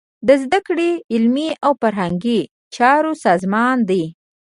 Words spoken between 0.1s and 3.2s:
د زده کړې، علمي او فرهنګي چارو